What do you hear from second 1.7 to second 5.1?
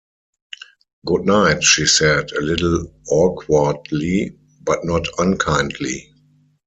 said, a little awkwardly, but not